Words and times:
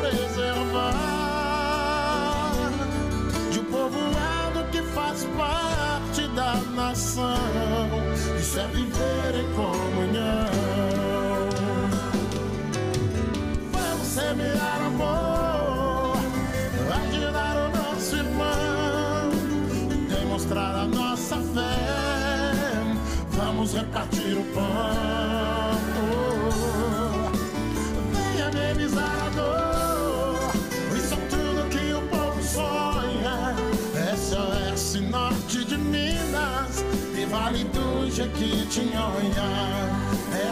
preservar 0.00 0.94
de 3.50 3.60
um 3.60 3.64
povoado 3.64 4.64
que 4.70 4.82
faz 4.82 5.24
parte 5.36 6.26
da 6.28 6.54
nação. 6.74 7.34
Isso 8.38 8.58
é 8.58 8.66
viver 8.68 9.34
em 9.40 9.52
comunhão. 9.54 10.48
Vamos 13.72 14.06
semear 14.06 14.80
amor, 14.86 16.16
ajudar 17.02 17.56
o 17.56 17.68
nosso 17.76 18.16
irmão, 18.16 19.30
demonstrar 20.08 20.74
a 20.74 20.84
nossa 20.86 21.36
fé. 21.36 22.00
Vamos 23.30 23.74
repartir 23.74 24.38
o 24.38 24.44
pão. 24.54 25.59
E 37.50 37.52
Vale 37.52 37.64
do 37.64 38.10
Jequitinhonha. 38.10 39.48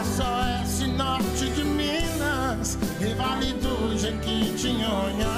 SOS 0.03 0.87
Norte 0.97 1.49
de 1.51 1.63
Minas 1.63 2.77
e 2.99 3.13
Vale 3.13 3.53
do 3.53 3.97
Jequitinhonha. 3.97 5.29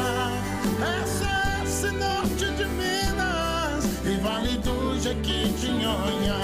SOS 1.06 1.92
Norte 1.94 2.46
de 2.56 2.66
Minas 2.66 3.86
e 4.04 4.18
Vale 4.22 4.58
do 4.58 5.00
Jequitinhonha. 5.00 6.36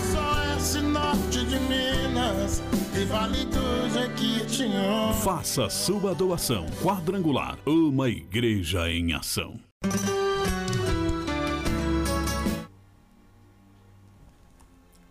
SOS 0.00 0.82
Norte 0.82 1.44
de 1.44 1.60
Minas 1.60 2.62
e 3.00 3.04
Vale 3.04 3.44
do 3.44 3.90
Jequitinhonha. 3.92 5.14
Faça 5.22 5.70
sua 5.70 6.16
doação 6.16 6.66
quadrangular. 6.82 7.56
Uma 7.64 8.08
igreja 8.08 8.90
em 8.90 9.12
ação. 9.12 9.60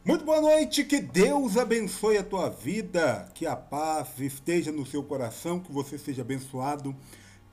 Muito 0.09 0.25
boa 0.25 0.41
noite, 0.41 0.83
que 0.83 0.99
Deus 0.99 1.55
abençoe 1.55 2.17
a 2.17 2.23
tua 2.23 2.49
vida, 2.49 3.29
que 3.35 3.45
a 3.45 3.55
paz 3.55 4.19
esteja 4.19 4.71
no 4.71 4.83
seu 4.83 5.03
coração, 5.03 5.59
que 5.59 5.71
você 5.71 5.99
seja 5.99 6.23
abençoado 6.23 6.95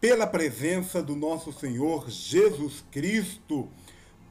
pela 0.00 0.26
presença 0.26 1.02
do 1.02 1.14
nosso 1.14 1.52
Senhor 1.52 2.08
Jesus 2.08 2.82
Cristo. 2.90 3.68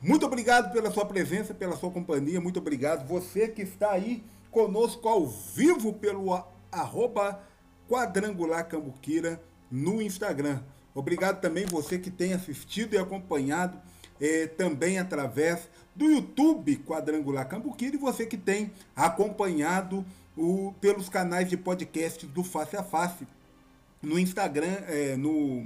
Muito 0.02 0.26
obrigado 0.26 0.74
pela 0.74 0.90
sua 0.90 1.06
presença, 1.06 1.54
pela 1.54 1.78
sua 1.78 1.92
companhia, 1.92 2.42
muito 2.42 2.58
obrigado 2.58 3.08
você 3.08 3.48
que 3.48 3.62
está 3.62 3.92
aí 3.92 4.24
conosco 4.50 5.08
ao 5.08 5.28
vivo 5.28 5.94
pelo 5.94 6.34
arroba 6.72 7.44
quadrangular 7.88 8.68
cambuquira 8.68 9.40
no 9.70 10.02
Instagram. 10.02 10.64
Obrigado 10.96 11.42
também 11.42 11.68
você 11.68 12.00
que 12.00 12.10
tem 12.10 12.34
assistido 12.34 12.96
e 12.96 12.98
acompanhado 12.98 13.80
eh, 14.20 14.48
também 14.48 14.98
através 15.00 15.70
do 15.96 16.06
YouTube 16.06 16.78
Quadrangular 16.78 17.48
Cambuquira 17.48 17.96
e 17.96 18.00
você 18.00 18.26
que 18.26 18.38
tem 18.38 18.72
acompanhado 18.96 20.06
o, 20.38 20.74
pelos 20.82 21.10
canais 21.10 21.50
de 21.50 21.56
podcast 21.56 22.26
do 22.28 22.44
Face 22.44 22.76
a 22.76 22.84
Face 22.84 23.26
no 24.02 24.20
Instagram, 24.20 24.78
eh, 24.88 25.16
no, 25.18 25.66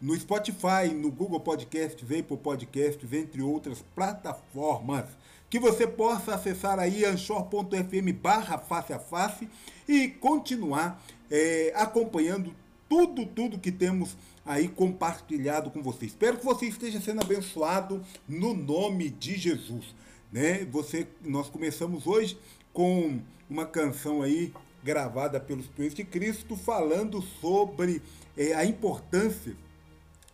no 0.00 0.14
Spotify, 0.14 0.92
no 0.94 1.10
Google 1.10 1.40
Podcast, 1.40 2.04
Apple 2.04 2.36
Podcasts, 2.36 3.12
entre 3.12 3.40
outras 3.42 3.82
plataformas. 3.94 5.06
Que 5.48 5.58
você 5.58 5.86
possa 5.86 6.34
acessar 6.34 6.78
aí 6.78 7.06
anchor.fm 7.06 8.12
barra 8.20 8.58
face 8.58 8.92
a 8.92 8.98
face 8.98 9.48
e 9.88 10.08
continuar 10.08 11.02
eh, 11.30 11.72
acompanhando 11.74 12.54
tudo, 12.88 13.24
tudo 13.24 13.58
que 13.58 13.72
temos 13.72 14.14
aí 14.48 14.66
compartilhado 14.66 15.70
com 15.70 15.82
você. 15.82 16.06
Espero 16.06 16.38
que 16.38 16.44
você 16.44 16.64
esteja 16.66 16.98
sendo 16.98 17.20
abençoado 17.20 18.02
no 18.26 18.54
nome 18.54 19.10
de 19.10 19.36
Jesus. 19.36 19.94
Né? 20.32 20.64
Você, 20.72 21.06
nós 21.22 21.50
começamos 21.50 22.06
hoje 22.06 22.38
com 22.72 23.20
uma 23.48 23.66
canção 23.66 24.22
aí 24.22 24.52
gravada 24.82 25.38
pelo 25.38 25.60
Espírito 25.60 25.96
de 25.96 26.04
Cristo 26.04 26.56
falando 26.56 27.20
sobre 27.20 28.00
eh, 28.38 28.54
a 28.54 28.64
importância 28.64 29.54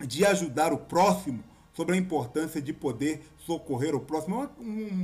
de 0.01 0.25
ajudar 0.25 0.73
o 0.73 0.79
próximo, 0.79 1.43
sobre 1.73 1.97
a 1.97 1.99
importância 1.99 2.63
de 2.63 2.73
poder 2.73 3.21
socorrer 3.39 3.97
o 3.97 4.01
próximo. 4.01 4.37
É 4.37 4.39
uma, 4.39 4.51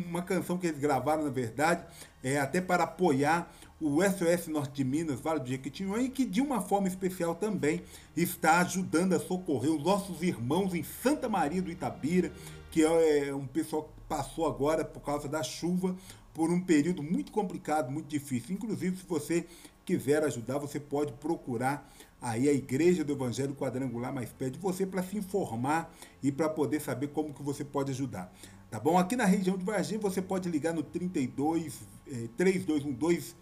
uma 0.08 0.22
canção 0.22 0.56
que 0.56 0.68
eles 0.68 0.78
gravaram, 0.78 1.24
na 1.24 1.30
verdade, 1.30 1.84
é, 2.22 2.38
até 2.38 2.60
para 2.60 2.84
apoiar 2.84 3.52
o 3.80 4.02
SOS 4.02 4.48
Norte 4.48 4.74
de 4.74 4.84
Minas, 4.84 5.20
Vale 5.20 5.40
do 5.40 5.48
Jequitinhonha, 5.48 6.04
e 6.04 6.10
que 6.10 6.24
de 6.24 6.40
uma 6.40 6.60
forma 6.60 6.86
especial 6.86 7.34
também 7.34 7.82
está 8.16 8.60
ajudando 8.60 9.14
a 9.14 9.20
socorrer 9.20 9.70
os 9.70 9.82
nossos 9.82 10.22
irmãos 10.22 10.74
em 10.74 10.82
Santa 10.82 11.28
Maria 11.28 11.62
do 11.62 11.70
Itabira, 11.70 12.30
que 12.70 12.84
é 12.84 13.34
um 13.34 13.46
pessoal 13.46 13.84
que 13.84 14.00
passou 14.08 14.46
agora 14.46 14.84
por 14.84 15.00
causa 15.00 15.28
da 15.28 15.42
chuva 15.42 15.96
por 16.34 16.50
um 16.50 16.60
período 16.60 17.02
muito 17.02 17.32
complicado, 17.32 17.90
muito 17.90 18.06
difícil. 18.06 18.54
Inclusive, 18.54 18.96
se 18.96 19.04
você 19.06 19.46
quiser 19.84 20.22
ajudar, 20.24 20.58
você 20.58 20.78
pode 20.78 21.12
procurar 21.14 21.90
aí 22.20 22.48
a 22.48 22.52
Igreja 22.52 23.02
do 23.02 23.12
Evangelho 23.12 23.54
Quadrangular 23.54 24.12
mais 24.12 24.30
perto 24.30 24.54
de 24.54 24.58
você 24.60 24.86
para 24.86 25.02
se 25.02 25.16
informar 25.16 25.92
e 26.22 26.30
para 26.30 26.48
poder 26.48 26.80
saber 26.80 27.08
como 27.08 27.34
que 27.34 27.42
você 27.42 27.64
pode 27.64 27.90
ajudar. 27.90 28.32
Tá 28.70 28.78
bom? 28.78 28.96
Aqui 28.96 29.16
na 29.16 29.24
região 29.24 29.56
de 29.56 29.64
Varginha 29.64 29.98
você 29.98 30.22
pode 30.22 30.48
ligar 30.48 30.72
no 30.72 30.82
32 30.82 31.80
eh, 32.06 32.28
3212 32.36 33.34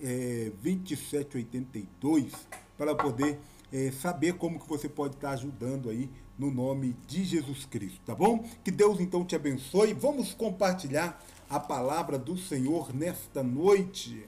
eh, 0.00 0.52
2782 0.62 2.32
para 2.76 2.94
poder 2.94 3.38
eh, 3.72 3.90
saber 3.92 4.34
como 4.34 4.58
que 4.58 4.68
você 4.68 4.88
pode 4.88 5.14
estar 5.14 5.30
ajudando 5.30 5.90
aí 5.90 6.10
no 6.38 6.50
nome 6.50 6.96
de 7.06 7.24
Jesus 7.24 7.64
Cristo, 7.64 8.00
tá 8.06 8.14
bom? 8.14 8.44
Que 8.62 8.70
Deus 8.70 9.00
então 9.00 9.24
te 9.24 9.34
abençoe. 9.34 9.92
Vamos 9.92 10.32
compartilhar 10.32 11.20
a 11.50 11.58
palavra 11.58 12.16
do 12.18 12.36
Senhor 12.38 12.94
nesta 12.94 13.42
noite, 13.42 14.24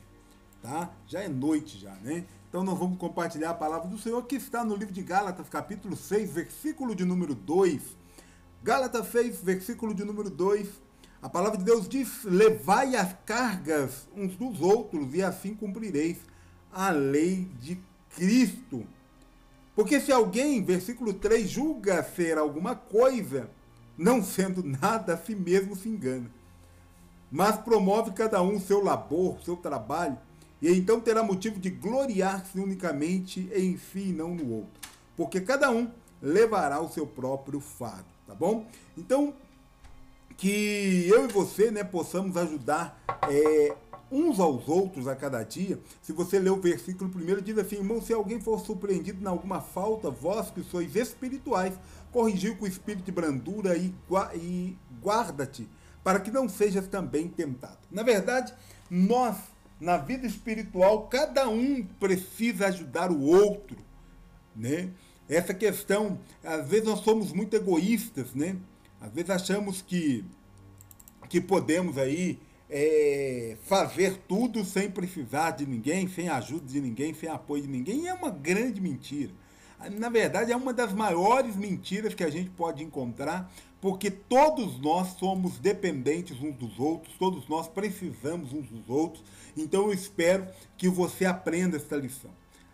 tá? 0.61 0.91
Já 1.07 1.21
é 1.21 1.29
noite 1.29 1.79
já, 1.79 1.95
né? 1.97 2.25
Então 2.49 2.65
nós 2.65 2.77
vamos 2.77 2.99
compartilhar 2.99 3.51
a 3.51 3.55
palavra 3.55 3.89
do 3.89 3.97
Senhor 3.97 4.21
que 4.25 4.35
está 4.35 4.65
no 4.65 4.75
livro 4.75 4.93
de 4.93 5.03
Gálatas, 5.03 5.49
capítulo 5.49 5.97
6, 5.97 6.33
versículo 6.33 6.97
de 6.97 7.05
número 7.05 7.33
2. 7.33 7.81
Gálatas 8.63 9.07
6, 9.13 9.41
versículo 9.41 9.95
de 9.95 10.05
número 10.05 10.29
2. 10.29 10.69
A 11.23 11.29
palavra 11.29 11.59
de 11.59 11.65
Deus 11.65 11.89
diz: 11.89 12.25
Levai 12.25 12.97
as 12.97 13.15
cargas 13.27 14.09
uns 14.17 14.35
dos 14.37 14.61
outros, 14.61 15.15
e 15.15 15.23
assim 15.23 15.55
cumprireis 15.55 16.19
a 16.73 16.91
lei 16.91 17.51
de 17.61 17.79
Cristo. 18.15 18.87
Porque 19.75 20.01
se 20.01 20.13
alguém, 20.13 20.65
versículo 20.65 21.13
3, 21.13 21.49
julga 21.49 22.03
ser 22.03 22.39
alguma 22.39 22.75
coisa, 22.75 23.51
não 23.97 24.23
sendo 24.23 24.63
nada, 24.63 25.15
a 25.15 25.19
si 25.19 25.35
mesmo 25.35 25.77
se 25.77 25.89
engana. 25.89 26.31
Mas 27.31 27.57
promove 27.59 28.11
cada 28.13 28.43
um 28.43 28.59
seu 28.59 28.83
labor, 28.83 29.39
seu 29.45 29.57
trabalho, 29.57 30.19
e 30.61 30.71
então 30.73 31.01
terá 31.01 31.23
motivo 31.23 31.61
de 31.61 31.71
gloriar-se 31.71 32.59
unicamente 32.59 33.49
em 33.55 33.79
si 33.79 34.09
e 34.09 34.13
não 34.13 34.35
no 34.35 34.53
outro. 34.53 34.91
Porque 35.17 35.41
cada 35.41 35.71
um 35.71 35.91
levará 36.21 36.81
o 36.81 36.89
seu 36.91 37.07
próprio 37.07 37.61
fardo, 37.61 38.09
tá 38.27 38.35
bom? 38.35 38.67
Então, 38.97 39.35
que 40.41 41.07
eu 41.07 41.27
e 41.27 41.29
você 41.29 41.71
né, 41.71 41.85
possamos 41.85 42.35
ajudar 42.35 42.99
é, 43.29 43.77
uns 44.11 44.41
aos 44.41 44.67
outros 44.69 45.07
a 45.07 45.15
cada 45.15 45.43
dia. 45.43 45.79
Se 46.01 46.15
você 46.15 46.39
ler 46.39 46.49
o 46.49 46.57
versículo 46.57 47.11
primeiro, 47.11 47.43
diz 47.43 47.59
assim: 47.59 47.77
Irmão, 47.77 48.01
se 48.01 48.15
alguém 48.15 48.41
for 48.41 48.59
surpreendido 48.59 49.23
em 49.23 49.27
alguma 49.27 49.61
falta, 49.61 50.11
vós 50.11 50.51
que 50.51 50.63
sois 50.63 50.97
espirituais, 50.97 51.75
corrigiu 52.11 52.57
com 52.57 52.67
espírito 52.67 53.05
de 53.05 53.13
brandura 53.13 53.77
e, 53.77 53.95
e 54.35 54.79
guarda-te, 55.03 55.69
para 56.03 56.19
que 56.19 56.31
não 56.31 56.49
sejas 56.49 56.89
também 56.89 57.29
tentado. 57.29 57.79
Na 57.91 58.03
verdade, 58.03 58.55
nós, 58.91 59.37
na 59.79 59.99
vida 59.99 60.27
espiritual, 60.27 61.07
cada 61.09 61.51
um 61.51 61.85
precisa 62.01 62.69
ajudar 62.69 63.13
o 63.13 63.21
outro. 63.21 63.77
Né? 64.57 64.89
Essa 65.29 65.53
questão, 65.53 66.19
às 66.43 66.67
vezes 66.67 66.87
nós 66.87 67.01
somos 67.01 67.31
muito 67.31 67.55
egoístas, 67.55 68.35
né? 68.35 68.57
Às 69.01 69.13
vezes 69.13 69.31
achamos 69.31 69.81
que, 69.81 70.25
que 71.31 71.41
podemos 71.41 71.97
aí 71.97 72.41
é, 72.69 73.57
fazer 73.63 74.19
tudo 74.29 74.65
sem 74.65 74.91
precisar 74.91 75.53
de 75.53 75.65
ninguém, 75.65 76.09
sem 76.09 76.29
ajuda 76.29 76.67
de 76.67 76.81
ninguém, 76.81 77.15
sem 77.15 77.29
apoio 77.29 77.63
de 77.63 77.69
ninguém. 77.69 78.09
É 78.09 78.13
uma 78.13 78.31
grande 78.31 78.81
mentira. 78.81 79.33
Na 79.93 80.11
verdade, 80.11 80.53
é 80.53 80.57
uma 80.57 80.75
das 80.75 80.93
maiores 80.93 81.57
mentiras 81.57 82.15
que 82.15 82.25
a 82.25 82.29
gente 82.29 82.51
pode 82.51 82.83
encontrar, 82.83 83.51
porque 83.81 84.11
todos 84.11 84.79
nós 84.79 85.17
somos 85.19 85.59
dependentes 85.59 86.39
uns 86.43 86.55
dos 86.57 86.79
outros, 86.79 87.15
todos 87.17 87.49
nós 87.49 87.67
precisamos 87.67 88.53
uns 88.53 88.69
dos 88.69 88.91
outros. 88.91 89.25
Então 89.57 89.87
eu 89.87 89.93
espero 89.93 90.47
que 90.77 90.89
você 90.89 91.25
aprenda 91.25 91.77
essa 91.77 91.97
lição. 91.97 92.31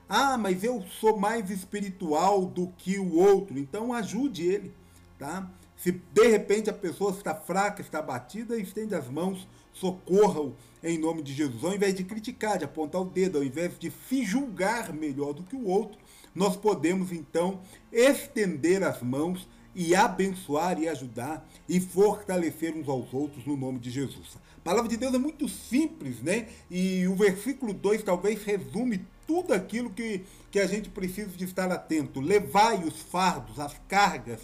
Ah, 0.08 0.38
mas 0.38 0.64
eu 0.64 0.82
sou 0.98 1.18
mais 1.18 1.50
espiritual 1.50 2.46
do 2.46 2.68
que 2.78 2.98
o 2.98 3.16
outro, 3.16 3.58
então 3.58 3.92
ajude 3.92 4.46
ele, 4.46 4.72
tá? 5.18 5.48
Se 5.76 5.92
de 5.92 6.26
repente 6.28 6.70
a 6.70 6.72
pessoa 6.72 7.12
está 7.12 7.34
fraca, 7.34 7.82
está 7.82 8.00
batida, 8.00 8.58
estende 8.58 8.94
as 8.94 9.08
mãos, 9.08 9.46
socorra-o 9.72 10.54
em 10.82 10.98
nome 10.98 11.22
de 11.22 11.34
Jesus. 11.34 11.62
Ao 11.62 11.74
invés 11.74 11.94
de 11.94 12.04
criticar, 12.04 12.58
de 12.58 12.64
apontar 12.64 13.02
o 13.02 13.04
dedo, 13.04 13.38
ao 13.38 13.44
invés 13.44 13.78
de 13.78 13.92
se 14.08 14.24
julgar 14.24 14.92
melhor 14.92 15.34
do 15.34 15.42
que 15.42 15.54
o 15.54 15.66
outro, 15.66 15.98
nós 16.34 16.56
podemos 16.56 17.12
então 17.12 17.60
estender 17.92 18.82
as 18.82 19.02
mãos 19.02 19.48
e 19.74 19.94
abençoar 19.94 20.80
e 20.80 20.88
ajudar 20.88 21.46
e 21.68 21.78
fortalecer 21.78 22.74
uns 22.74 22.88
aos 22.88 23.12
outros 23.12 23.44
no 23.44 23.56
nome 23.56 23.78
de 23.78 23.90
Jesus. 23.90 24.38
A 24.56 24.60
palavra 24.62 24.88
de 24.88 24.96
Deus 24.96 25.12
é 25.14 25.18
muito 25.18 25.48
simples, 25.48 26.22
né? 26.22 26.48
E 26.70 27.06
o 27.06 27.14
versículo 27.14 27.74
2 27.74 28.02
talvez 28.02 28.42
resume 28.42 29.04
tudo 29.26 29.52
aquilo 29.52 29.90
que, 29.90 30.22
que 30.50 30.58
a 30.58 30.66
gente 30.66 30.88
precisa 30.88 31.30
de 31.30 31.44
estar 31.44 31.70
atento. 31.70 32.20
Levai 32.20 32.82
os 32.84 32.98
fardos, 32.98 33.60
as 33.60 33.76
cargas 33.86 34.40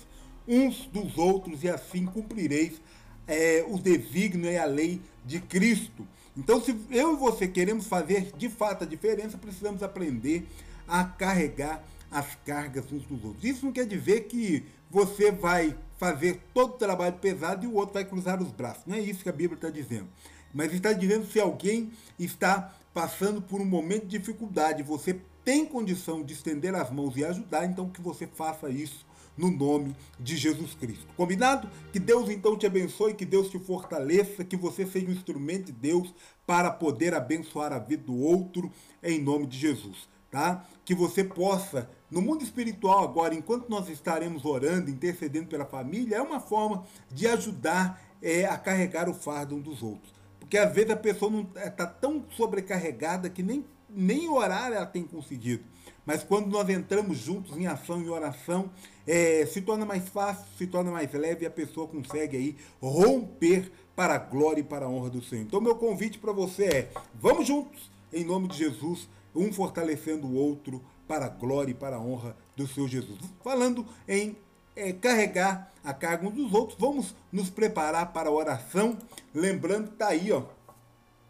uns 0.47 0.87
dos 0.87 1.17
outros, 1.19 1.63
e 1.63 1.69
assim 1.69 2.07
cumprireis 2.07 2.81
é, 3.27 3.65
o 3.69 3.79
desígnio 3.79 4.51
e 4.51 4.59
a 4.59 4.65
lei 4.65 5.01
de 5.25 5.41
Cristo. 5.41 6.07
Então, 6.37 6.61
se 6.61 6.77
eu 6.91 7.15
e 7.15 7.17
você 7.17 7.47
queremos 7.47 7.87
fazer 7.87 8.33
de 8.37 8.49
fato 8.49 8.85
a 8.85 8.87
diferença, 8.87 9.37
precisamos 9.37 9.83
aprender 9.83 10.47
a 10.89 11.05
carregar 11.05 11.85
as 12.11 12.35
cargas 12.45 12.91
uns 12.93 13.05
dos 13.05 13.25
outros. 13.25 13.45
Isso 13.45 13.65
não 13.65 13.73
quer 13.73 13.87
dizer 13.87 14.25
que 14.25 14.65
você 14.91 15.31
vai 15.31 15.77
fazer 15.99 16.41
todo 16.53 16.75
o 16.75 16.79
trabalho 16.79 17.17
pesado 17.17 17.65
e 17.65 17.69
o 17.69 17.75
outro 17.75 17.95
vai 17.95 18.05
cruzar 18.05 18.43
os 18.43 18.51
braços. 18.51 18.83
Não 18.87 18.97
é 18.97 19.01
isso 19.01 19.23
que 19.23 19.29
a 19.29 19.33
Bíblia 19.33 19.57
está 19.57 19.71
dizendo. 19.71 20.09
Mas 20.53 20.73
está 20.73 20.93
dizendo 20.93 21.27
se 21.27 21.41
alguém 21.41 21.91
está 22.19 22.75
passando 22.93 23.41
por 23.41 23.61
um 23.61 23.65
momento 23.65 24.07
de 24.07 24.19
dificuldade, 24.19 24.83
você 24.83 25.19
tem 25.45 25.65
condição 25.65 26.23
de 26.23 26.35
estender 26.35 26.75
as 26.75 26.91
mãos 26.91 27.17
e 27.17 27.25
ajudar, 27.25 27.65
então 27.65 27.89
que 27.89 28.03
você 28.03 28.27
faça 28.27 28.69
isso 28.69 29.07
no 29.37 29.51
nome 29.51 29.97
de 30.19 30.37
Jesus 30.37 30.75
Cristo. 30.75 31.07
Combinado? 31.17 31.69
Que 31.93 31.99
Deus 31.99 32.29
então 32.29 32.57
te 32.57 32.67
abençoe, 32.67 33.15
que 33.15 33.25
Deus 33.25 33.51
te 33.51 33.59
fortaleça, 33.59 34.45
que 34.45 34.57
você 34.57 34.87
seja 34.87 35.07
um 35.07 35.13
instrumento 35.13 35.67
de 35.67 35.73
Deus 35.73 36.15
para 36.47 36.71
poder 36.71 37.15
abençoar 37.15 37.73
a 37.73 37.79
vida 37.79 38.05
do 38.05 38.17
outro 38.17 38.71
em 39.03 39.21
nome 39.21 39.47
de 39.47 39.59
Jesus, 39.59 40.09
tá? 40.31 40.65
Que 40.85 40.95
você 40.95 41.25
possa, 41.25 41.91
no 42.11 42.21
mundo 42.21 42.43
espiritual 42.43 43.05
agora, 43.05 43.35
enquanto 43.35 43.69
nós 43.69 43.89
estaremos 43.89 44.45
orando, 44.45 44.91
intercedendo 44.91 45.49
pela 45.49 45.65
família, 45.65 46.17
é 46.17 46.23
uma 46.23 46.41
forma 46.41 46.85
de 47.11 47.27
ajudar 47.27 48.03
é, 48.21 48.45
a 48.45 48.57
carregar 48.57 49.09
o 49.09 49.15
fardo 49.15 49.55
um 49.55 49.61
dos 49.61 49.83
outros. 49.83 50.13
Porque 50.39 50.59
às 50.59 50.73
vezes 50.75 50.91
a 50.91 50.97
pessoa 50.97 51.47
está 51.65 51.87
tão 51.87 52.25
sobrecarregada 52.37 53.31
que 53.31 53.43
nem, 53.43 53.65
nem 53.89 54.29
orar 54.29 54.71
ela 54.71 54.87
tem 54.87 55.03
conseguido. 55.03 55.65
Mas 56.05 56.23
quando 56.23 56.49
nós 56.49 56.69
entramos 56.69 57.19
juntos 57.19 57.57
em 57.57 57.67
ação 57.67 58.03
e 58.03 58.09
oração, 58.09 58.71
é, 59.07 59.47
se 59.47 59.61
torna 59.61 59.87
mais 59.87 60.09
fácil, 60.09 60.45
se 60.59 60.67
torna 60.67 60.91
mais 60.91 61.13
leve 61.13 61.45
e 61.45 61.47
a 61.47 61.51
pessoa 61.51 61.87
consegue 61.87 62.37
aí 62.37 62.57
romper 62.81 63.71
para 63.95 64.15
a 64.15 64.19
glória 64.19 64.61
e 64.61 64.65
para 64.65 64.87
a 64.87 64.89
honra 64.89 65.11
do 65.11 65.23
Senhor. 65.23 65.43
Então, 65.43 65.61
meu 65.61 65.77
convite 65.77 66.19
para 66.19 66.33
você 66.33 66.65
é: 66.65 66.91
vamos 67.15 67.47
juntos, 67.47 67.91
em 68.13 68.25
nome 68.25 68.49
de 68.49 68.59
Jesus, 68.59 69.09
um 69.35 69.53
fortalecendo 69.53 70.27
o 70.27 70.35
outro 70.35 70.83
para 71.07 71.27
a 71.27 71.29
glória 71.29 71.71
e 71.71 71.75
para 71.75 71.97
a 71.97 72.01
honra 72.01 72.37
do 72.57 72.67
Senhor 72.67 72.89
Jesus. 72.89 73.19
Falando 73.43 73.87
em 74.09 74.37
é, 74.75 74.93
carregar 74.93 75.73
a 75.85 75.93
carga 75.93 76.27
uns 76.27 76.35
dos 76.35 76.53
outros, 76.53 76.79
vamos 76.79 77.15
nos 77.31 77.51
preparar 77.51 78.13
para 78.13 78.29
a 78.29 78.33
oração, 78.33 78.97
lembrando 79.35 79.89
que 79.89 79.95
está 79.95 80.09
aí, 80.09 80.33
ó, 80.33 80.45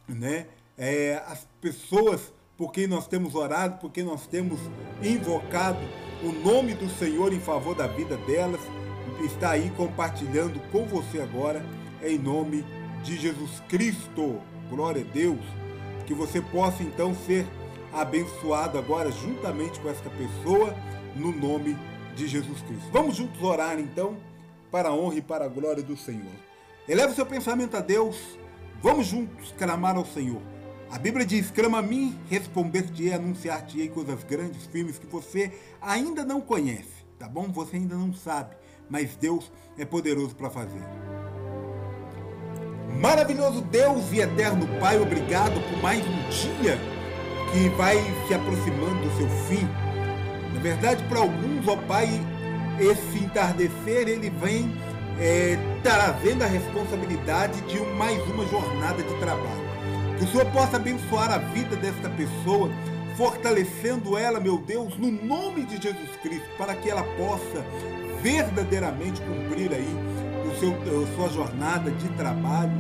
né? 0.09 0.47
É, 0.77 1.23
as 1.27 1.47
pessoas 1.61 2.33
por 2.63 2.71
quem 2.71 2.87
nós 2.87 3.09
temos 3.09 3.35
orado, 3.35 3.81
por 3.81 3.91
quem 3.91 4.05
nós 4.05 4.25
temos 4.25 4.61
invocado 5.03 5.81
o 6.23 6.31
nome 6.31 6.75
do 6.75 6.89
Senhor 6.89 7.33
em 7.33 7.41
favor 7.41 7.75
da 7.75 7.89
vida 7.89 8.17
delas, 8.19 8.61
está 9.25 9.51
aí 9.51 9.69
compartilhando 9.77 10.61
com 10.71 10.87
você 10.87 11.21
agora, 11.21 11.61
em 12.01 12.17
nome 12.17 12.65
de 13.03 13.19
Jesus 13.19 13.61
Cristo. 13.69 14.41
Glória 14.71 15.03
a 15.03 15.13
Deus. 15.13 15.41
Que 16.07 16.15
você 16.15 16.41
possa 16.41 16.85
então 16.85 17.13
ser 17.27 17.49
abençoado 17.93 18.79
agora 18.79 19.11
juntamente 19.11 19.81
com 19.81 19.91
esta 19.91 20.09
pessoa, 20.11 20.73
no 21.17 21.33
nome 21.33 21.77
de 22.15 22.29
Jesus 22.29 22.63
Cristo. 22.63 22.89
Vamos 22.93 23.17
juntos 23.17 23.43
orar 23.43 23.77
então, 23.81 24.17
para 24.71 24.91
a 24.91 24.95
honra 24.95 25.17
e 25.17 25.21
para 25.21 25.47
a 25.47 25.49
glória 25.49 25.83
do 25.83 25.97
Senhor. 25.97 26.31
Eleve 26.89 27.13
seu 27.13 27.27
pensamento 27.27 27.77
a 27.77 27.81
Deus. 27.81 28.39
Vamos 28.81 29.09
juntos 29.09 29.53
clamar 29.59 29.97
ao 29.97 30.07
Senhor. 30.07 30.52
A 30.93 30.99
Bíblia 30.99 31.25
diz: 31.25 31.51
clama 31.51 31.79
a 31.79 31.83
mim, 31.83 32.19
responder-te-ei, 32.29 33.15
anunciar-te-ei 33.15 33.89
coisas 33.89 34.23
grandes, 34.25 34.67
firmes 34.67 34.99
que 34.99 35.07
você 35.07 35.51
ainda 35.81 36.23
não 36.23 36.39
conhece, 36.39 37.07
tá 37.19 37.27
bom? 37.27 37.51
Você 37.51 37.77
ainda 37.77 37.95
não 37.95 38.13
sabe, 38.13 38.55
mas 38.91 39.17
Deus 39.17 39.51
é 39.79 39.87
poderoso 39.87 40.37
para 40.37 40.51
fazer. 40.51 40.83
Maravilhoso 43.01 43.63
Deus 43.63 44.13
e 44.13 44.21
eterno 44.21 44.69
Pai, 44.79 45.01
obrigado 45.01 45.59
por 45.71 45.83
mais 45.83 46.07
um 46.07 46.29
dia 46.29 46.79
que 47.51 47.71
vai 47.71 47.97
se 48.29 48.35
aproximando 48.35 49.01
do 49.01 49.17
seu 49.17 49.29
fim. 49.49 49.67
Na 50.53 50.61
verdade, 50.61 51.03
para 51.05 51.21
alguns, 51.21 51.67
ó 51.69 51.77
Pai, 51.89 52.07
esse 52.79 53.25
entardecer 53.25 54.09
ele 54.09 54.29
vem 54.29 54.71
é, 55.19 55.57
trazendo 55.83 56.45
a 56.45 56.47
responsabilidade 56.47 57.63
de 57.63 57.81
mais 57.97 58.23
uma 58.29 58.47
jornada 58.47 59.03
de 59.03 59.19
trabalho. 59.19 59.72
O 60.23 60.27
Senhor 60.29 60.47
possa 60.53 60.77
abençoar 60.77 61.33
a 61.33 61.39
vida 61.39 61.75
desta 61.75 62.09
pessoa, 62.09 62.71
fortalecendo 63.17 64.17
ela, 64.17 64.39
meu 64.39 64.57
Deus, 64.57 64.97
no 64.97 65.11
nome 65.11 65.65
de 65.65 65.83
Jesus 65.83 66.11
Cristo, 66.23 66.49
para 66.57 66.77
que 66.77 66.89
ela 66.89 67.03
possa 67.17 67.65
verdadeiramente 68.23 69.21
cumprir 69.21 69.73
aí 69.73 69.97
o 70.47 70.61
seu, 70.61 70.71
a 70.71 71.17
sua 71.17 71.29
jornada 71.29 71.91
de 71.91 72.09
trabalho, 72.11 72.71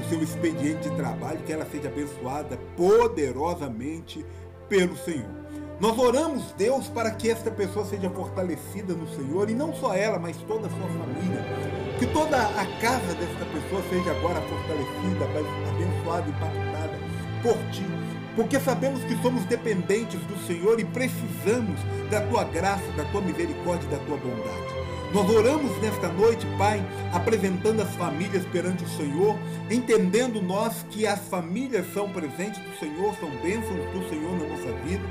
o 0.00 0.08
seu 0.08 0.22
expediente 0.22 0.88
de 0.88 0.94
trabalho, 0.94 1.40
que 1.44 1.52
ela 1.52 1.66
seja 1.66 1.88
abençoada 1.88 2.56
poderosamente 2.76 4.24
pelo 4.68 4.96
Senhor. 4.96 5.42
Nós 5.80 5.98
oramos, 5.98 6.52
Deus, 6.56 6.86
para 6.86 7.10
que 7.10 7.28
esta 7.28 7.50
pessoa 7.50 7.84
seja 7.84 8.08
fortalecida 8.10 8.94
no 8.94 9.08
Senhor, 9.08 9.50
e 9.50 9.54
não 9.54 9.74
só 9.74 9.92
ela, 9.92 10.20
mas 10.20 10.36
toda 10.36 10.68
a 10.68 10.70
sua 10.70 10.86
família. 10.86 11.81
Que 12.02 12.08
toda 12.08 12.36
a 12.36 12.66
casa 12.80 13.14
desta 13.14 13.44
pessoa 13.44 13.80
seja 13.88 14.10
agora 14.10 14.40
fortalecida, 14.40 15.24
abençoada, 15.24 16.28
impactada 16.28 16.98
por 17.44 17.56
ti, 17.70 17.86
porque 18.34 18.58
sabemos 18.58 19.04
que 19.04 19.14
somos 19.22 19.44
dependentes 19.44 20.18
do 20.22 20.36
Senhor 20.44 20.80
e 20.80 20.84
precisamos 20.84 21.78
da 22.10 22.20
tua 22.22 22.42
graça, 22.42 22.90
da 22.96 23.04
tua 23.04 23.20
misericórdia 23.20 23.88
da 23.88 23.98
tua 23.98 24.16
bondade. 24.16 25.14
Nós 25.14 25.30
oramos 25.30 25.80
nesta 25.80 26.08
noite, 26.08 26.44
Pai, 26.58 26.84
apresentando 27.12 27.82
as 27.82 27.94
famílias 27.94 28.44
perante 28.46 28.82
o 28.82 28.88
Senhor, 28.88 29.38
entendendo 29.70 30.42
nós 30.42 30.84
que 30.90 31.06
as 31.06 31.20
famílias 31.28 31.86
são 31.94 32.08
presentes 32.08 32.58
do 32.58 32.78
Senhor, 32.80 33.14
são 33.20 33.30
bênçãos 33.40 33.92
do 33.92 34.08
Senhor 34.08 34.32
na 34.40 34.48
nossa 34.48 34.72
vida. 34.84 35.04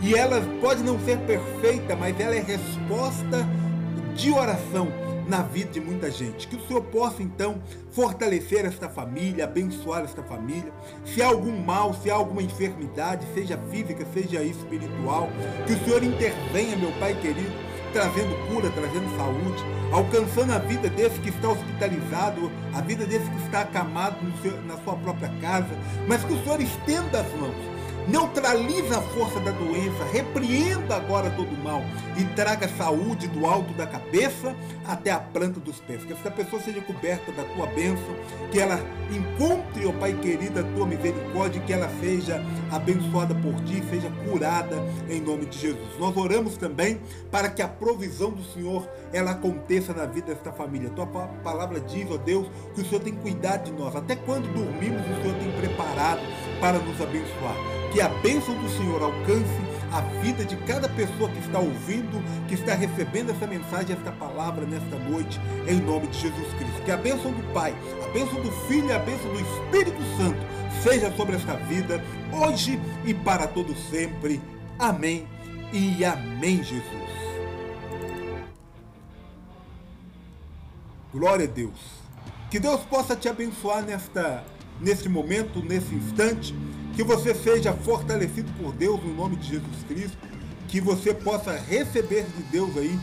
E 0.00 0.14
elas 0.14 0.46
pode 0.62 0.82
não 0.82 0.98
ser 1.00 1.18
perfeita, 1.18 1.94
mas 1.96 2.18
ela 2.18 2.34
é 2.34 2.40
resposta 2.40 3.46
de 4.14 4.32
oração 4.32 5.09
na 5.30 5.42
vida 5.42 5.70
de 5.70 5.80
muita 5.80 6.10
gente. 6.10 6.48
Que 6.48 6.56
o 6.56 6.66
Senhor 6.66 6.82
possa 6.82 7.22
então 7.22 7.62
fortalecer 7.92 8.66
esta 8.66 8.88
família, 8.88 9.44
abençoar 9.44 10.02
esta 10.02 10.22
família. 10.22 10.72
Se 11.04 11.22
há 11.22 11.28
algum 11.28 11.56
mal, 11.64 11.94
se 11.94 12.10
há 12.10 12.14
alguma 12.14 12.42
enfermidade, 12.42 13.24
seja 13.32 13.56
física, 13.70 14.04
seja 14.12 14.42
espiritual, 14.42 15.30
que 15.66 15.72
o 15.72 15.84
Senhor 15.84 16.02
intervenha, 16.02 16.76
meu 16.76 16.90
Pai 16.98 17.14
querido, 17.14 17.52
trazendo 17.92 18.36
cura, 18.48 18.68
trazendo 18.70 19.16
saúde, 19.16 19.64
alcançando 19.92 20.52
a 20.52 20.58
vida 20.58 20.88
desse 20.88 21.18
que 21.20 21.30
está 21.30 21.48
hospitalizado, 21.48 22.50
a 22.74 22.80
vida 22.80 23.06
desse 23.06 23.28
que 23.30 23.44
está 23.44 23.62
acamado 23.62 24.16
seu, 24.42 24.60
na 24.62 24.76
sua 24.78 24.96
própria 24.96 25.30
casa, 25.40 25.78
mas 26.08 26.24
que 26.24 26.32
o 26.32 26.42
Senhor 26.42 26.60
estenda 26.60 27.20
as 27.20 27.32
mãos 27.34 27.79
neutraliza 28.08 28.98
a 28.98 29.02
força 29.02 29.40
da 29.40 29.50
doença, 29.50 30.04
repreenda 30.12 30.96
agora 30.96 31.30
todo 31.30 31.52
o 31.52 31.64
mal 31.64 31.82
e 32.16 32.24
traga 32.34 32.68
saúde 32.68 33.28
do 33.28 33.46
alto 33.46 33.72
da 33.74 33.86
cabeça 33.86 34.54
até 34.86 35.10
a 35.10 35.18
planta 35.18 35.60
dos 35.60 35.80
pés. 35.80 36.04
Que 36.04 36.12
essa 36.12 36.30
pessoa 36.30 36.60
seja 36.60 36.80
coberta 36.80 37.30
da 37.32 37.44
tua 37.44 37.66
bênção, 37.66 38.14
que 38.50 38.58
ela 38.58 38.80
encontre, 39.10 39.86
ó 39.86 39.90
oh 39.90 39.92
Pai 39.94 40.12
querido, 40.14 40.60
a 40.60 40.62
tua 40.62 40.86
misericórdia, 40.86 41.60
que 41.60 41.72
ela 41.72 41.90
seja 42.00 42.42
abençoada 42.70 43.34
por 43.34 43.54
ti, 43.64 43.82
seja 43.90 44.10
curada 44.28 44.76
em 45.08 45.20
nome 45.20 45.46
de 45.46 45.58
Jesus. 45.58 45.98
Nós 45.98 46.16
oramos 46.16 46.56
também 46.56 47.00
para 47.30 47.48
que 47.48 47.62
a 47.62 47.68
provisão 47.68 48.30
do 48.30 48.44
Senhor 48.44 48.88
ela 49.12 49.32
aconteça 49.32 49.92
na 49.92 50.06
vida 50.06 50.34
desta 50.34 50.52
família. 50.52 50.90
Tua 50.90 51.06
palavra 51.06 51.80
diz, 51.80 52.10
ó 52.10 52.14
oh 52.14 52.18
Deus, 52.18 52.46
que 52.74 52.82
o 52.82 52.84
Senhor 52.84 53.00
tem 53.00 53.14
cuidado 53.14 53.64
de 53.64 53.72
nós. 53.72 53.94
Até 53.94 54.16
quando 54.16 54.52
dormimos, 54.52 55.00
o 55.02 55.22
Senhor 55.22 55.36
tem 55.38 55.50
preparado 55.52 56.20
para 56.60 56.78
nos 56.78 57.00
abençoar. 57.00 57.56
Que 57.92 58.00
a 58.00 58.08
bênção 58.08 58.54
do 58.54 58.68
Senhor 58.68 59.02
alcance 59.02 59.70
a 59.92 60.00
vida 60.22 60.44
de 60.44 60.56
cada 60.58 60.88
pessoa 60.88 61.28
que 61.28 61.40
está 61.40 61.58
ouvindo, 61.58 62.22
que 62.46 62.54
está 62.54 62.74
recebendo 62.74 63.30
essa 63.30 63.46
mensagem, 63.46 63.96
esta 63.96 64.12
palavra 64.12 64.64
nesta 64.64 64.96
noite, 64.96 65.40
em 65.66 65.80
nome 65.80 66.06
de 66.06 66.18
Jesus 66.18 66.46
Cristo. 66.54 66.82
Que 66.84 66.92
a 66.92 66.96
bênção 66.96 67.32
do 67.32 67.52
Pai, 67.52 67.74
a 68.04 68.08
bênção 68.12 68.40
do 68.40 68.52
Filho 68.68 68.88
e 68.88 68.92
a 68.92 68.98
bênção 68.98 69.28
do 69.32 69.40
Espírito 69.40 70.00
Santo 70.16 70.38
seja 70.82 71.10
sobre 71.16 71.36
esta 71.36 71.54
vida, 71.54 72.02
hoje 72.32 72.80
e 73.04 73.12
para 73.12 73.46
todo 73.46 73.74
sempre. 73.90 74.40
Amém 74.78 75.26
e 75.72 76.04
amém, 76.04 76.62
Jesus. 76.62 77.10
Glória 81.12 81.46
a 81.46 81.50
Deus. 81.50 82.00
Que 82.50 82.58
Deus 82.58 82.80
possa 82.82 83.16
te 83.16 83.28
abençoar 83.28 83.82
nesta, 83.82 84.44
neste 84.80 85.08
momento, 85.08 85.62
nesse 85.62 85.94
instante. 85.94 86.54
Que 86.94 87.04
você 87.04 87.34
seja 87.34 87.72
fortalecido 87.72 88.50
por 88.60 88.72
Deus 88.72 89.02
no 89.02 89.14
nome 89.14 89.36
de 89.36 89.48
Jesus 89.48 89.84
Cristo. 89.86 90.18
Que 90.68 90.80
você 90.80 91.14
possa 91.14 91.52
receber 91.52 92.24
de 92.36 92.42
Deus 92.44 92.76
aí 92.76 92.98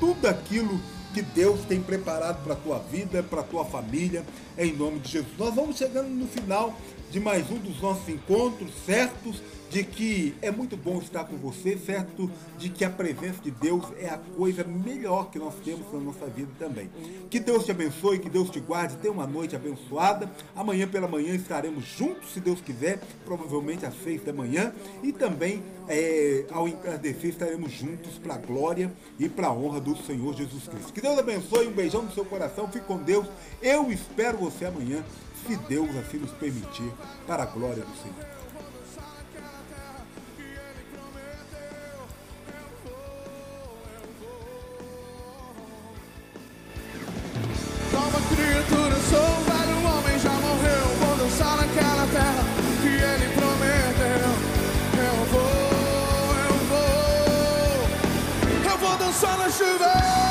tudo 0.00 0.26
aquilo 0.26 0.80
que 1.14 1.22
Deus 1.22 1.60
tem 1.66 1.80
preparado 1.80 2.42
para 2.44 2.52
a 2.52 2.56
tua 2.56 2.78
vida, 2.78 3.22
para 3.22 3.40
a 3.40 3.44
tua 3.44 3.64
família, 3.64 4.22
em 4.58 4.76
nome 4.76 4.98
de 4.98 5.12
Jesus. 5.12 5.32
Nós 5.38 5.54
vamos 5.54 5.76
chegando 5.76 6.08
no 6.08 6.26
final 6.26 6.78
de 7.10 7.18
mais 7.18 7.50
um 7.50 7.56
dos 7.56 7.80
nossos 7.80 8.06
encontros, 8.08 8.70
certos 8.84 9.42
de 9.70 9.82
que 9.84 10.34
é 10.40 10.50
muito 10.50 10.76
bom 10.76 10.98
estar 10.98 11.24
com 11.24 11.36
você, 11.36 11.76
certo 11.76 12.30
de 12.58 12.68
que 12.68 12.84
a 12.84 12.90
presença 12.90 13.40
de 13.42 13.50
Deus 13.50 13.84
é 13.98 14.08
a 14.08 14.18
coisa 14.36 14.64
melhor 14.64 15.30
que 15.30 15.38
nós 15.38 15.54
temos 15.64 15.92
na 15.92 16.00
nossa 16.00 16.26
vida 16.26 16.50
também. 16.58 16.90
Que 17.28 17.40
Deus 17.40 17.64
te 17.64 17.70
abençoe, 17.70 18.18
que 18.18 18.30
Deus 18.30 18.48
te 18.50 18.60
guarde, 18.60 18.96
tenha 18.96 19.12
uma 19.12 19.26
noite 19.26 19.56
abençoada. 19.56 20.30
Amanhã 20.54 20.86
pela 20.86 21.08
manhã 21.08 21.34
estaremos 21.34 21.84
juntos, 21.84 22.32
se 22.32 22.40
Deus 22.40 22.60
quiser, 22.60 23.00
provavelmente 23.24 23.84
às 23.84 23.94
seis 24.02 24.22
da 24.22 24.32
manhã. 24.32 24.72
E 25.02 25.12
também 25.12 25.62
é, 25.88 26.44
ao 26.50 26.68
entardecer 26.68 27.30
estaremos 27.30 27.72
juntos 27.72 28.18
para 28.18 28.34
a 28.34 28.38
glória 28.38 28.92
e 29.18 29.28
para 29.28 29.48
a 29.48 29.52
honra 29.52 29.80
do 29.80 29.96
Senhor 29.96 30.34
Jesus 30.34 30.68
Cristo. 30.68 30.92
Que 30.92 31.00
Deus 31.00 31.18
abençoe, 31.18 31.66
um 31.66 31.72
beijão 31.72 32.02
no 32.02 32.12
seu 32.12 32.24
coração, 32.24 32.68
fique 32.68 32.86
com 32.86 32.98
Deus. 32.98 33.26
Eu 33.60 33.90
espero 33.90 34.38
você 34.38 34.66
amanhã, 34.66 35.04
se 35.46 35.56
Deus 35.56 35.94
assim 35.96 36.18
nos 36.18 36.32
permitir, 36.32 36.90
para 37.26 37.42
a 37.42 37.46
glória 37.46 37.84
do 37.84 37.96
Senhor. 38.02 38.35
Vou, 59.20 59.30
eu 59.60 60.25